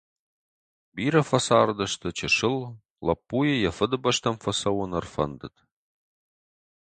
Бирӕ 0.93 1.21
фӕцардысты, 1.29 2.09
чысыл— 2.17 2.57
лӕппуйы 3.05 3.53
йӕ 3.63 3.71
фыдыбӕстӕм 3.77 4.35
фӕцӕуын 4.43 4.91
ӕрфӕндыд. 4.99 5.55